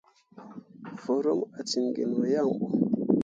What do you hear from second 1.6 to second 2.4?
ciŋ gi no